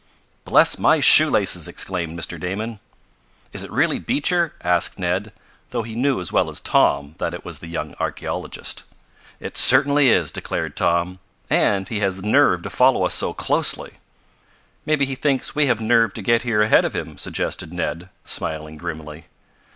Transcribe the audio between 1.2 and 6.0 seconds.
laces!" exclaimed Mr. Damon. "Is it really Beecher?" asked Ned, though he